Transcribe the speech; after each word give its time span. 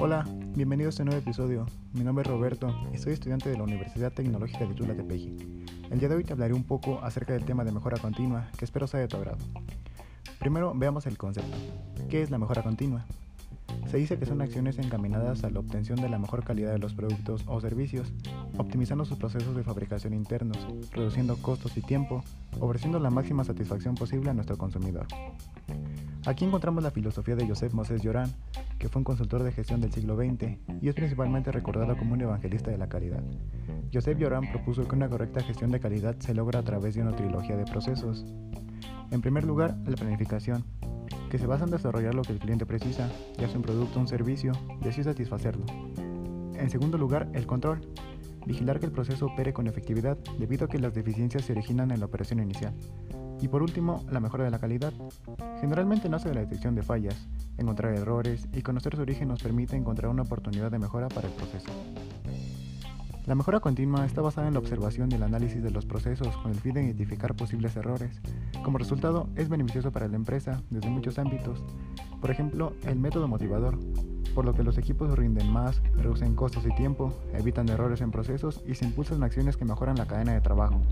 Hola, 0.00 0.24
bienvenido 0.54 0.88
a 0.88 0.90
este 0.90 1.04
nuevo 1.04 1.20
episodio. 1.20 1.66
Mi 1.92 2.04
nombre 2.04 2.22
es 2.22 2.28
Roberto 2.28 2.74
y 2.94 2.96
soy 2.96 3.12
estudiante 3.12 3.50
de 3.50 3.58
la 3.58 3.64
Universidad 3.64 4.10
Tecnológica 4.10 4.64
de 4.64 4.72
Tula 4.72 4.94
Tepeji. 4.94 5.36
El 5.90 5.98
día 5.98 6.08
de 6.08 6.14
hoy 6.14 6.24
te 6.24 6.32
hablaré 6.32 6.54
un 6.54 6.64
poco 6.64 7.00
acerca 7.02 7.34
del 7.34 7.44
tema 7.44 7.64
de 7.64 7.72
mejora 7.72 7.98
continua, 7.98 8.48
que 8.56 8.64
espero 8.64 8.86
sea 8.86 9.00
de 9.00 9.08
tu 9.08 9.18
agrado. 9.18 9.36
Primero 10.38 10.72
veamos 10.74 11.06
el 11.06 11.18
concepto. 11.18 11.56
¿Qué 12.08 12.22
es 12.22 12.30
la 12.30 12.38
mejora 12.38 12.62
continua? 12.62 13.04
Se 13.86 13.98
dice 13.98 14.18
que 14.18 14.26
son 14.26 14.40
acciones 14.40 14.78
encaminadas 14.78 15.44
a 15.44 15.50
la 15.50 15.60
obtención 15.60 16.00
de 16.00 16.08
la 16.08 16.18
mejor 16.18 16.44
calidad 16.44 16.72
de 16.72 16.78
los 16.78 16.94
productos 16.94 17.44
o 17.46 17.60
servicios, 17.60 18.12
optimizando 18.56 19.04
sus 19.04 19.18
procesos 19.18 19.54
de 19.54 19.62
fabricación 19.62 20.14
internos, 20.14 20.66
reduciendo 20.92 21.36
costos 21.36 21.76
y 21.76 21.82
tiempo, 21.82 22.24
ofreciendo 22.58 22.98
la 22.98 23.10
máxima 23.10 23.44
satisfacción 23.44 23.94
posible 23.94 24.30
a 24.30 24.34
nuestro 24.34 24.56
consumidor. 24.56 25.06
Aquí 26.26 26.46
encontramos 26.46 26.82
la 26.82 26.90
filosofía 26.90 27.36
de 27.36 27.46
Joseph 27.46 27.74
Moses 27.74 28.00
Llorán, 28.00 28.32
que 28.78 28.88
fue 28.88 29.00
un 29.00 29.04
consultor 29.04 29.42
de 29.42 29.52
gestión 29.52 29.82
del 29.82 29.92
siglo 29.92 30.16
XX 30.16 30.56
y 30.80 30.88
es 30.88 30.94
principalmente 30.94 31.52
recordado 31.52 31.98
como 31.98 32.14
un 32.14 32.20
evangelista 32.22 32.70
de 32.70 32.78
la 32.78 32.88
calidad. 32.88 33.22
Joseph 33.92 34.16
Llorán 34.16 34.50
propuso 34.50 34.88
que 34.88 34.96
una 34.96 35.08
correcta 35.08 35.42
gestión 35.42 35.70
de 35.70 35.80
calidad 35.80 36.16
se 36.20 36.32
logra 36.32 36.60
a 36.60 36.62
través 36.62 36.94
de 36.94 37.02
una 37.02 37.14
trilogía 37.14 37.56
de 37.56 37.64
procesos. 37.64 38.24
En 39.10 39.20
primer 39.20 39.44
lugar, 39.44 39.76
la 39.86 39.96
planificación, 39.96 40.64
que 41.30 41.38
se 41.38 41.46
basa 41.46 41.64
en 41.64 41.70
desarrollar 41.70 42.14
lo 42.14 42.22
que 42.22 42.32
el 42.32 42.38
cliente 42.38 42.64
precisa, 42.64 43.10
ya 43.36 43.46
sea 43.46 43.56
un 43.56 43.62
producto 43.62 43.98
o 43.98 44.02
un 44.02 44.08
servicio, 44.08 44.52
y 44.82 44.88
así 44.88 45.04
satisfacerlo. 45.04 45.66
En 46.56 46.70
segundo 46.70 46.96
lugar, 46.96 47.28
el 47.34 47.46
control. 47.46 47.80
Vigilar 48.46 48.80
que 48.80 48.86
el 48.86 48.92
proceso 48.92 49.26
opere 49.26 49.52
con 49.52 49.66
efectividad 49.66 50.16
debido 50.38 50.64
a 50.64 50.68
que 50.68 50.78
las 50.78 50.94
deficiencias 50.94 51.44
se 51.44 51.52
originan 51.52 51.90
en 51.90 52.00
la 52.00 52.06
operación 52.06 52.40
inicial. 52.40 52.74
Y 53.40 53.48
por 53.48 53.62
último, 53.62 54.04
la 54.10 54.20
mejora 54.20 54.44
de 54.44 54.50
la 54.50 54.58
calidad. 54.58 54.92
Generalmente 55.60 56.08
nace 56.08 56.28
de 56.28 56.34
la 56.34 56.40
detección 56.42 56.74
de 56.74 56.82
fallas, 56.82 57.28
encontrar 57.58 57.94
errores 57.94 58.48
y 58.52 58.62
conocer 58.62 58.96
su 58.96 59.02
origen 59.02 59.28
nos 59.28 59.42
permite 59.42 59.76
encontrar 59.76 60.10
una 60.10 60.22
oportunidad 60.22 60.70
de 60.70 60.78
mejora 60.78 61.08
para 61.08 61.28
el 61.28 61.34
proceso. 61.34 61.70
La 63.26 63.34
mejora 63.34 63.60
continua 63.60 64.04
está 64.04 64.20
basada 64.20 64.48
en 64.48 64.52
la 64.52 64.60
observación 64.60 65.10
y 65.10 65.14
el 65.14 65.22
análisis 65.22 65.62
de 65.62 65.70
los 65.70 65.86
procesos 65.86 66.36
con 66.36 66.50
el 66.50 66.60
fin 66.60 66.74
de 66.74 66.84
identificar 66.84 67.34
posibles 67.34 67.74
errores. 67.74 68.20
Como 68.62 68.76
resultado, 68.76 69.28
es 69.34 69.48
beneficioso 69.48 69.90
para 69.90 70.08
la 70.08 70.16
empresa 70.16 70.62
desde 70.68 70.90
muchos 70.90 71.18
ámbitos. 71.18 71.64
Por 72.20 72.30
ejemplo, 72.30 72.74
el 72.86 72.96
método 72.96 73.26
motivador, 73.26 73.78
por 74.34 74.44
lo 74.44 74.52
que 74.52 74.62
los 74.62 74.76
equipos 74.76 75.16
rinden 75.16 75.50
más, 75.50 75.80
reducen 75.96 76.34
costos 76.34 76.66
y 76.66 76.74
tiempo, 76.74 77.14
evitan 77.32 77.68
errores 77.70 78.02
en 78.02 78.10
procesos 78.10 78.62
y 78.66 78.74
se 78.74 78.84
impulsan 78.84 79.22
acciones 79.22 79.56
que 79.56 79.64
mejoran 79.64 79.96
la 79.96 80.06
cadena 80.06 80.34
de 80.34 80.42
trabajo. 80.42 80.82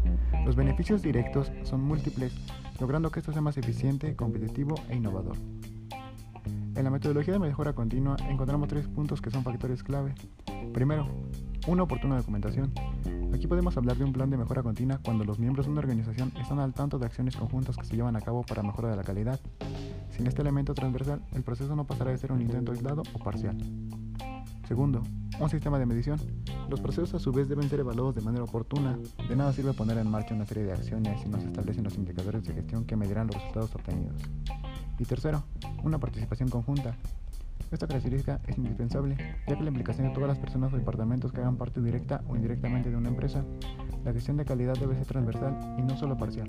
Los 0.47 0.57
beneficios 0.57 1.03
directos 1.03 1.53
son 1.65 1.83
múltiples, 1.83 2.33
logrando 2.81 3.11
que 3.11 3.21
esto 3.21 3.33
sea 3.33 3.43
más 3.43 3.59
eficiente, 3.59 4.17
competitivo 4.17 4.77
e 4.89 4.97
innovador. 4.97 5.37
En 6.75 6.85
la 6.85 6.91
metodología 6.91 7.35
de 7.35 7.39
mejora 7.39 7.73
continua 7.73 8.17
encontramos 8.29 8.69
tres 8.69 8.87
puntos 8.87 9.21
que 9.21 9.31
son 9.31 9.45
factores 9.45 9.83
clave. 9.83 10.15
Primero, 10.73 11.07
una 11.67 11.83
oportuna 11.83 12.17
documentación. 12.17 12.73
Aquí 13.35 13.47
podemos 13.47 13.77
hablar 13.77 13.97
de 13.97 14.05
un 14.05 14.13
plan 14.13 14.31
de 14.31 14.37
mejora 14.37 14.63
continua 14.63 14.99
cuando 15.03 15.25
los 15.25 15.39
miembros 15.39 15.67
de 15.67 15.73
una 15.73 15.81
organización 15.81 16.33
están 16.41 16.59
al 16.59 16.75
tanto 16.75 16.99
de 16.99 17.07
acciones 17.07 17.37
conjuntas 17.37 17.77
que 17.77 17.85
se 17.85 17.97
llevan 17.97 18.17
a 18.17 18.21
cabo 18.21 18.43
para 18.43 18.63
mejora 18.63 18.91
de 18.91 18.97
la 18.97 19.05
calidad. 19.05 19.41
Sin 20.11 20.27
este 20.27 20.43
elemento 20.43 20.75
transversal, 20.75 21.23
el 21.33 21.43
proceso 21.43 21.75
no 21.77 21.87
pasará 21.87 22.11
de 22.11 22.19
ser 22.19 22.33
un 22.33 22.43
intento 22.43 22.73
aislado 22.73 23.03
o 23.13 23.19
parcial. 23.19 23.57
Segundo, 24.67 25.03
un 25.41 25.51
sistema 25.51 25.79
de 25.79 25.87
medición. 25.87 26.19
Los 26.69 26.81
procesos 26.81 27.15
a 27.15 27.19
su 27.19 27.33
vez 27.33 27.49
deben 27.49 27.69
ser 27.69 27.81
evaluados 27.81 28.15
de 28.15 28.23
manera 28.23 28.45
oportuna. 28.45 28.99
De 29.29 29.37
nada 29.37 29.53
sirve 29.53 29.73
poner 29.73 29.99
en 29.99 30.11
marcha 30.11 30.35
una 30.35 30.47
serie 30.47 30.65
de 30.65 30.73
acciones 30.73 31.21
si 31.21 31.29
no 31.29 31.41
se 31.41 31.47
establecen 31.47 31.85
los 31.85 31.97
indicadores 31.97 32.45
de 32.45 32.55
gestión 32.55 32.85
que 32.85 32.97
medirán 32.97 33.27
los 33.27 33.37
resultados 33.37 33.75
obtenidos. 33.75 34.23
Y 34.99 35.05
tercero, 35.05 35.45
una 35.83 35.99
participación 35.99 36.49
conjunta. 36.49 36.95
Esta 37.71 37.87
característica 37.87 38.41
es 38.47 38.59
indispensable, 38.59 39.17
ya 39.49 39.57
que 39.57 39.63
la 39.63 39.71
implicación 39.71 40.09
de 40.09 40.15
todas 40.15 40.29
las 40.29 40.39
personas 40.39 40.73
o 40.73 40.77
departamentos 40.77 41.33
que 41.33 41.41
hagan 41.41 41.57
parte 41.57 41.81
directa 41.81 42.23
o 42.29 42.37
indirectamente 42.37 42.91
de 42.91 42.97
una 42.97 43.09
empresa, 43.09 43.45
la 44.05 44.13
gestión 44.13 44.37
de 44.37 44.45
calidad 44.45 44.75
debe 44.75 44.95
ser 44.95 45.07
transversal 45.07 45.77
y 45.79 45.83
no 45.83 45.97
solo 45.97 46.17
parcial. 46.17 46.49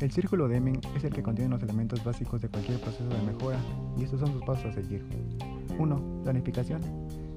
El 0.00 0.10
círculo 0.10 0.48
de 0.48 0.54
Deming 0.54 0.80
es 0.96 1.04
el 1.04 1.12
que 1.12 1.22
contiene 1.22 1.50
los 1.50 1.62
elementos 1.62 2.02
básicos 2.02 2.40
de 2.40 2.48
cualquier 2.48 2.80
proceso 2.80 3.08
de 3.08 3.22
mejora 3.22 3.58
y 3.96 4.02
estos 4.02 4.18
son 4.18 4.32
sus 4.32 4.42
pasos 4.42 4.64
a 4.66 4.72
seguir. 4.72 5.06
1. 5.78 6.22
Planificación. 6.24 6.80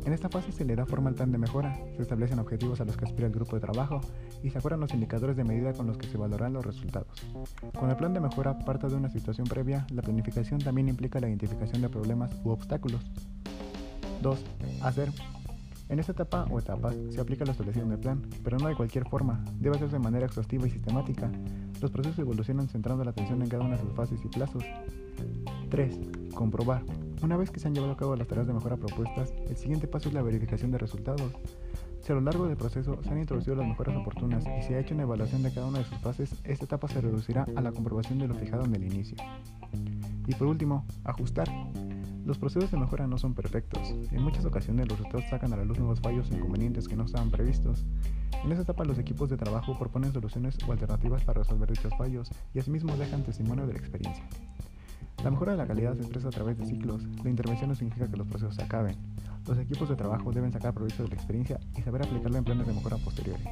En 0.06 0.14
esta 0.14 0.30
fase 0.30 0.52
se 0.52 0.64
le 0.64 0.76
da 0.76 0.86
forma 0.86 1.10
al 1.10 1.16
plan 1.16 1.32
de 1.32 1.40
mejora, 1.40 1.76
se 1.96 2.04
establecen 2.04 2.38
objetivos 2.38 2.80
a 2.80 2.86
los 2.86 2.96
que 2.96 3.06
aspira 3.06 3.26
el 3.26 3.34
grupo 3.34 3.56
de 3.56 3.62
trabajo 3.62 4.02
y 4.44 4.52
se 4.52 4.60
acuerdan 4.60 4.82
los 4.82 4.94
indicadores 4.94 5.36
de 5.36 5.44
medida 5.44 5.74
con 5.74 5.88
los 5.88 5.98
que 5.98 6.06
se 6.06 6.16
valorarán 6.16 6.54
los 6.54 6.64
resultados. 6.64 7.08
Cuando 7.74 7.90
el 7.90 7.98
plan 7.98 8.14
de 8.14 8.20
mejora 8.20 8.60
parte 8.60 8.88
de 8.88 8.96
una 8.96 9.10
situación 9.10 9.48
previa, 9.48 9.88
la 9.90 10.04
planificación 10.04 10.60
también 10.60 10.90
implica 10.90 11.20
la 11.20 11.28
identificación 11.28 11.82
de 11.82 11.90
problemas 11.90 12.32
u 12.44 12.52
obstáculos. 12.52 13.02
2. 14.22 14.46
Hacer. 14.84 15.12
En 15.90 15.98
esta 15.98 16.12
etapa 16.12 16.46
o 16.52 16.60
etapas 16.60 16.96
se 17.10 17.20
aplica 17.20 17.44
la 17.44 17.54
establección 17.54 17.90
del 17.90 18.00
plan, 18.00 18.22
pero 18.44 18.58
no 18.60 18.68
de 18.68 18.76
cualquier 18.76 19.10
forma, 19.10 19.44
debe 19.60 19.76
hacerse 19.76 19.94
de 19.94 20.04
manera 20.04 20.28
exhaustiva 20.28 20.68
y 20.68 20.70
sistemática. 20.70 21.32
Los 21.82 21.90
procesos 21.90 22.20
evolucionan 22.20 22.68
centrando 22.68 23.04
la 23.04 23.10
atención 23.10 23.42
en 23.42 23.50
cada 23.50 23.64
una 23.64 23.76
de 23.76 23.82
sus 23.82 23.94
fases 23.94 24.20
y 24.24 24.28
plazos. 24.28 24.64
3. 25.70 26.00
Comprobar. 26.36 26.84
Una 27.22 27.38
vez 27.38 27.50
que 27.50 27.60
se 27.60 27.68
han 27.68 27.74
llevado 27.74 27.94
a 27.94 27.98
cabo 27.98 28.16
las 28.16 28.28
tareas 28.28 28.48
de 28.48 28.54
mejora 28.54 28.78
propuestas, 28.78 29.34
el 29.50 29.58
siguiente 29.58 29.88
paso 29.88 30.10
es 30.10 30.14
la 30.14 30.22
verificación 30.22 30.72
de 30.72 30.78
resultados. 30.78 31.32
Si 32.02 32.12
a 32.12 32.16
lo 32.16 32.22
largo 32.22 32.48
del 32.48 32.56
proceso 32.56 33.00
se 33.02 33.10
han 33.10 33.20
introducido 33.20 33.56
las 33.56 33.68
mejoras 33.68 33.96
oportunas 33.98 34.44
y 34.60 34.62
se 34.62 34.76
ha 34.76 34.80
hecho 34.80 34.94
una 34.94 35.04
evaluación 35.04 35.42
de 35.42 35.52
cada 35.52 35.66
una 35.66 35.80
de 35.80 35.86
sus 35.86 35.98
fases, 36.00 36.36
esta 36.44 36.66
etapa 36.66 36.88
se 36.88 37.02
reducirá 37.02 37.48
a 37.56 37.62
la 37.62 37.72
comprobación 37.72 38.20
de 38.20 38.28
lo 38.28 38.36
fijado 38.36 38.66
en 38.66 38.76
el 38.76 38.84
inicio. 38.84 39.18
Y 40.28 40.36
por 40.36 40.48
último, 40.48 40.86
ajustar. 41.04 41.50
Los 42.26 42.38
procesos 42.38 42.72
de 42.72 42.78
mejora 42.78 43.08
no 43.08 43.18
son 43.18 43.34
perfectos. 43.34 43.96
En 44.12 44.22
muchas 44.22 44.46
ocasiones 44.46 44.88
los 44.88 44.98
resultados 44.98 45.30
sacan 45.30 45.54
a 45.54 45.58
la 45.58 45.66
luz 45.66 45.78
nuevos 45.80 46.02
fallos 46.02 46.30
inconvenientes 46.32 46.88
que 46.88 46.96
no 46.96 47.06
estaban 47.06 47.32
previstos. 47.32 47.86
En 48.44 48.52
esta 48.52 48.64
etapa 48.64 48.84
los 48.84 49.00
equipos 49.00 49.30
de 49.30 49.38
trabajo 49.38 49.78
proponen 49.78 50.12
soluciones 50.12 50.58
o 50.68 50.72
alternativas 50.72 51.24
para 51.24 51.42
resolver 51.42 51.70
dichos 51.70 51.94
fallos 51.98 52.30
y 52.54 52.60
asimismo 52.60 52.96
dejan 52.98 53.24
testimonio 53.24 53.66
de 53.66 53.74
la 53.74 53.80
experiencia. 53.80 54.24
La 55.26 55.32
mejora 55.32 55.54
de 55.54 55.58
la 55.58 55.66
calidad 55.66 55.96
se 55.96 56.02
expresa 56.02 56.28
a 56.28 56.32
través 56.32 56.56
de 56.56 56.68
ciclos. 56.68 57.02
La 57.24 57.32
intervención 57.32 57.68
no 57.68 57.76
significa 57.76 58.08
que 58.08 58.16
los 58.16 58.28
procesos 58.28 58.54
se 58.54 58.62
acaben. 58.62 58.96
Los 59.48 59.58
equipos 59.58 59.90
de 59.90 59.96
trabajo 59.96 60.32
deben 60.32 60.52
sacar 60.52 60.72
provecho 60.72 61.02
de 61.02 61.10
la 61.10 61.16
experiencia 61.16 61.60
y 61.76 61.82
saber 61.82 62.04
aplicarla 62.04 62.38
en 62.38 62.44
planes 62.44 62.68
de 62.68 62.74
mejora 62.74 62.98
posteriores. 62.98 63.44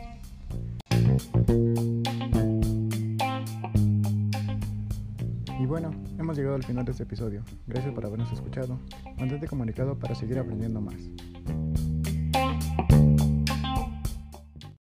Y 5.59 5.65
bueno, 5.65 5.89
hemos 6.19 6.37
llegado 6.37 6.53
al 6.57 6.63
final 6.63 6.85
de 6.85 6.91
este 6.91 7.05
episodio. 7.05 7.41
Gracias 7.65 7.91
por 7.91 8.05
habernos 8.05 8.31
escuchado. 8.31 8.77
Mantente 9.17 9.47
comunicado 9.47 9.97
para 9.97 10.13
seguir 10.13 10.37
aprendiendo 10.37 10.79
más. 10.79 11.01